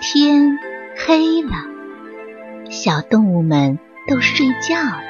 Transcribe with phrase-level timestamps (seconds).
[0.00, 0.56] 天
[0.96, 1.50] 黑了，
[2.70, 5.02] 小动物们都睡觉了。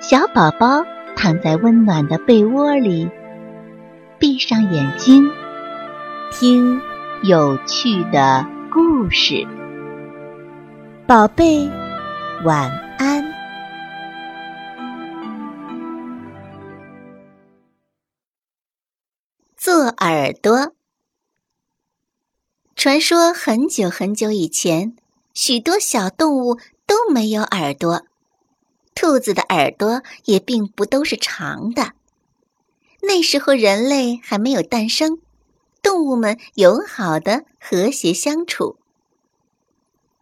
[0.00, 0.84] 小宝宝
[1.16, 3.10] 躺在温暖的被窝里，
[4.18, 5.28] 闭上眼睛，
[6.30, 6.80] 听
[7.24, 9.44] 有趣的故事。
[11.04, 11.68] 宝贝，
[12.44, 13.24] 晚安。
[19.56, 20.77] 做耳朵。
[22.78, 24.94] 传说很久很久以前，
[25.34, 28.04] 许多小动物都没有耳朵，
[28.94, 31.94] 兔子的耳朵也并不都是长的。
[33.02, 35.18] 那时候人类还没有诞生，
[35.82, 38.76] 动物们友好的和谐相处。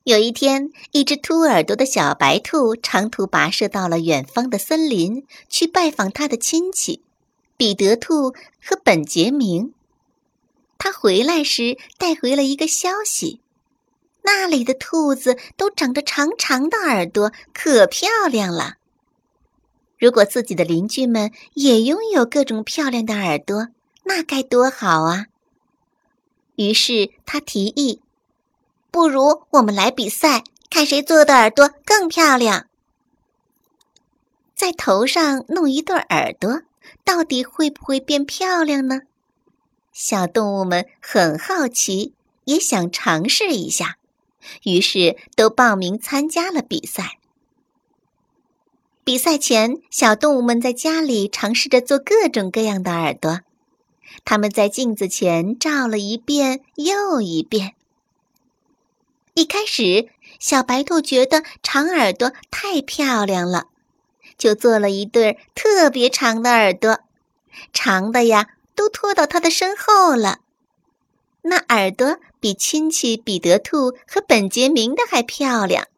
[0.05, 7.03] 有一天，一只秃耳朵的小白兔长途跋涉到了远方的森林，去拜访他的亲戚
[7.59, 8.31] 彼得兔
[8.65, 9.75] 和本杰明。
[10.87, 13.41] 他回来时带回了一个消息：
[14.23, 18.75] 那里的兔子都长着长长的耳朵，可漂亮了。
[19.99, 23.67] 如果自己的邻居们也拥有各种漂亮的耳朵，
[24.05, 25.27] 那该多好啊！
[26.55, 28.01] 于是他提议
[28.93, 32.69] ：“不如我们来比赛，看谁做的耳朵更漂亮。
[34.55, 36.63] 在头上弄一对耳朵，
[37.03, 39.01] 到底会不会变漂亮呢？”
[39.97, 42.13] 小动物们很好奇，
[42.45, 43.97] 也想尝试一下，
[44.63, 47.19] 于是都报名参加了比赛。
[49.05, 53.41] 比赛前，小动物们在家里尝试着做各种各样的耳朵，
[54.23, 57.75] 他们在镜子前照了一遍又一遍。
[59.33, 63.69] 一开始，小白兔觉得长耳朵太漂亮了，
[64.37, 66.99] 就做了一对特别长的耳朵，
[67.73, 68.51] 长的呀。
[68.77, 70.39] 都拖到他的身后了，
[71.43, 75.89] 那耳朵比亲戚彼得兔和本杰明的还漂亮，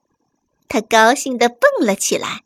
[0.69, 2.45] 他高兴地蹦了起来。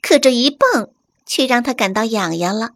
[0.00, 0.90] 可这一蹦，
[1.26, 2.70] 却让他感到痒痒了。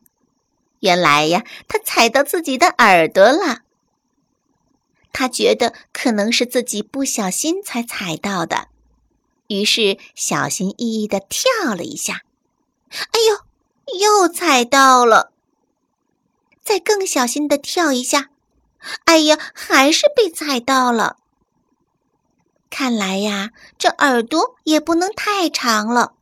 [0.81, 3.63] 原来呀，他踩到自己的耳朵了。
[5.13, 8.69] 他觉得可能是自己不小心才踩到的，
[9.47, 12.23] 于是小心翼翼地跳了一下。
[12.91, 15.32] 哎呦，又踩到了！
[16.65, 18.31] 再更小心的跳一下，
[19.05, 21.17] 哎呀，还是被踩到了。
[22.71, 26.15] 看来呀，这耳朵也不能太长了。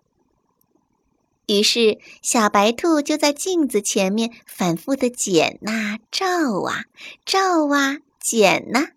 [1.46, 6.84] 于是，小白兔就在镜子前面反复的剪呐、照啊、
[7.24, 8.88] 照啊、剪呐。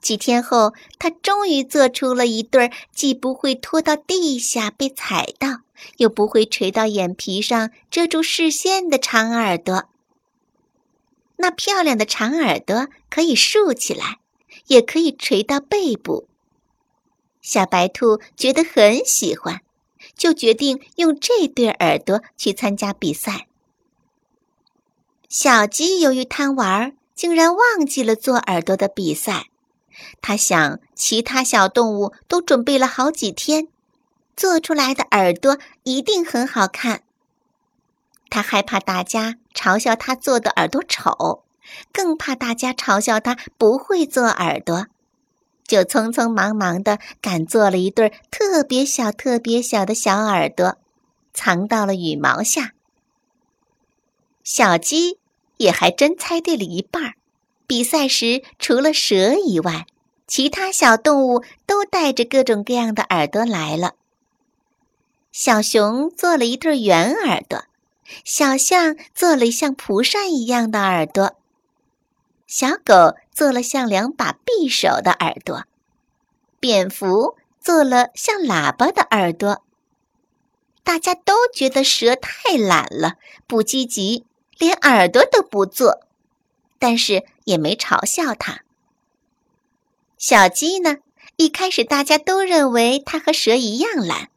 [0.00, 5.60] 几天后，它终于做出了一对既不会拖到地下被踩到，
[5.96, 9.88] 又不会垂到眼皮上遮住视线的长耳朵。
[11.36, 14.18] 那漂亮的长耳朵可以竖起来，
[14.68, 16.28] 也可以垂到背部。
[17.42, 19.60] 小白兔觉得很喜欢，
[20.16, 23.46] 就决定用这对耳朵去参加比赛。
[25.28, 29.48] 小鸡由于贪玩，竟然忘记了做耳朵的比赛。
[30.22, 33.68] 他想，其他小动物都准备了好几天，
[34.36, 37.02] 做出来的耳朵一定很好看。
[38.30, 41.42] 他害怕大家嘲笑他做的耳朵丑，
[41.90, 44.88] 更怕大家嘲笑他不会做耳朵，
[45.66, 50.76] 就匆匆忙忙的赶做了一对特别小、特别小的小耳朵，
[51.32, 52.72] 藏到了羽毛下。
[54.42, 55.18] 小鸡
[55.56, 57.14] 也还真猜对了一半儿。
[57.66, 59.86] 比赛时，除了蛇以外，
[60.26, 63.94] 其他小动物都带着各种各样的耳朵来了。
[65.32, 67.64] 小熊做了一对圆耳朵。
[68.24, 71.36] 小象做了像蒲扇一样的耳朵，
[72.46, 75.64] 小狗做了像两把匕首的耳朵，
[76.60, 79.62] 蝙蝠做了像喇叭的耳朵。
[80.82, 83.14] 大家都觉得蛇太懒了，
[83.46, 84.26] 不积极，
[84.58, 86.02] 连耳朵都不做，
[86.78, 88.60] 但是也没嘲笑它。
[90.18, 90.98] 小鸡呢？
[91.36, 94.28] 一开始大家都认为它和蛇一样懒。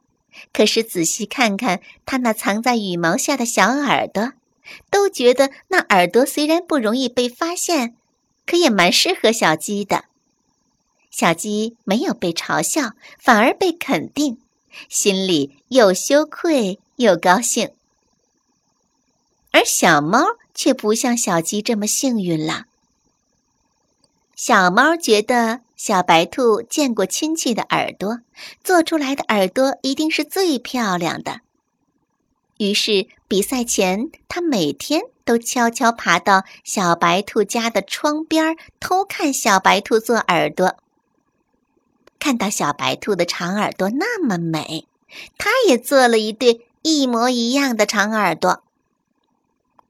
[0.53, 4.33] 可是仔细看看它那藏在羽毛下的小耳朵，
[4.89, 7.95] 都觉得那耳朵虽然不容易被发现，
[8.45, 10.05] 可也蛮适合小鸡的。
[11.09, 14.39] 小鸡没有被嘲笑，反而被肯定，
[14.89, 17.71] 心里又羞愧又高兴。
[19.51, 22.65] 而小猫却不像小鸡这么幸运了。
[24.35, 25.61] 小猫觉得。
[25.77, 28.21] 小白兔见过亲戚的耳朵，
[28.63, 31.41] 做出来的耳朵一定是最漂亮的。
[32.57, 40.77] 于是比赛前，它每天都悄悄爬到小白兔家的窗边偷看小白兔做耳朵。
[42.18, 44.88] 看到小白兔的长耳朵那么美，
[45.38, 48.63] 它也做了一对一模一样的长耳朵。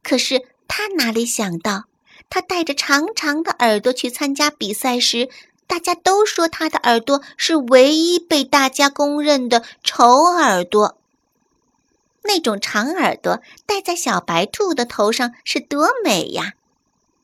[0.04, 1.86] 可是他哪里想到，
[2.30, 5.30] 他带着长长的耳朵去参加比赛时，
[5.68, 10.98] 大家都说他的耳朵是唯一被大家公认的丑耳朵。
[12.24, 16.56] 那种长耳朵戴在小白兔的头上是多美呀！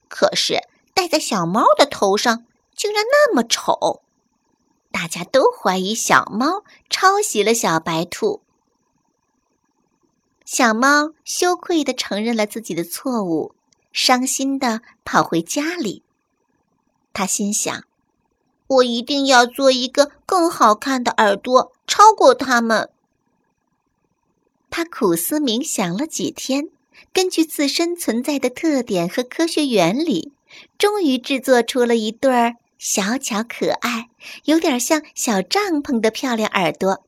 [0.07, 0.61] 可是
[0.93, 2.45] 戴在小猫的头上
[2.75, 4.01] 竟然那么丑，
[4.91, 8.41] 大家都怀疑小猫抄袭了小白兔。
[10.45, 13.55] 小猫羞愧地承认了自己的错误，
[13.91, 16.03] 伤心地跑回家里。
[17.11, 17.83] 他心想
[18.67, 22.89] ：“我一定要做一个更好看的耳朵，超过他们。”
[24.69, 26.69] 他苦思冥想了几天，
[27.13, 30.31] 根据自身存在的特点和科学原理，
[30.77, 34.09] 终于制作出了一对儿小巧可爱、
[34.45, 37.03] 有点像小帐篷的漂亮耳朵。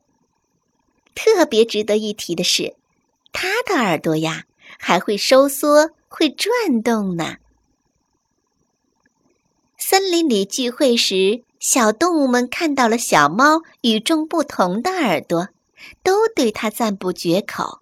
[1.16, 2.76] 特别值得一提的是，
[3.32, 4.44] 他的耳朵呀
[4.78, 7.38] 还会收缩、会转动呢。
[9.78, 15.50] 森林里聚会时，小动物们看到了小猫与众不同的耳朵。
[16.04, 17.80] 都对它赞不绝口。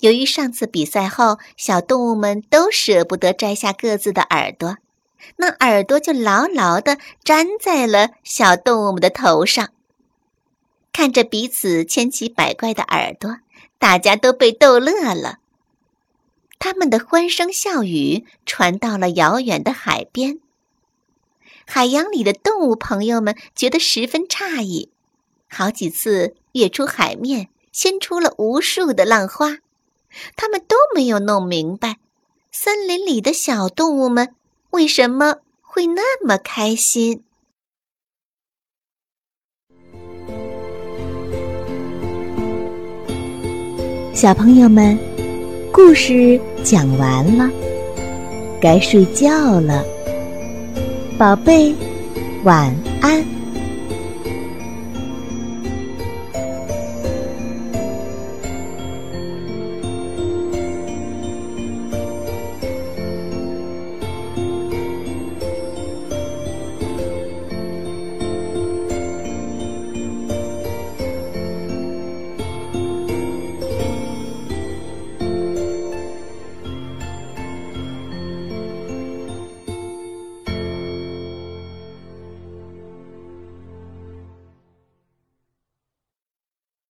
[0.00, 4.78] 由于上次比赛后，小动物们都舍不得摘下各自的耳朵，
[5.36, 9.68] 那耳朵就牢牢地粘在了小动物们的头上。
[10.92, 13.38] 看着彼此千奇百怪的耳朵，
[13.78, 15.38] 大家都被逗乐了。
[16.58, 20.40] 他们的欢声笑语传到了遥远的海边，
[21.72, 24.90] 海洋里的动物朋友们觉得十分诧异。
[25.48, 29.58] 好几次跃出海面，掀出了无数的浪花，
[30.34, 31.98] 他们都没有弄明白，
[32.50, 34.34] 森林里的小动物们
[34.70, 37.22] 为什么会那么开心。
[44.12, 44.98] 小朋友们，
[45.72, 47.48] 故事讲完了，
[48.60, 49.84] 该睡觉了，
[51.20, 51.74] 宝贝，
[52.44, 53.39] 晚安。